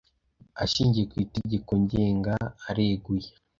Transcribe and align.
ashingiye 0.63 1.05
ku 1.11 1.15
itegeko 1.25 1.71
ngenga 1.83 2.35
areguye 2.69 3.27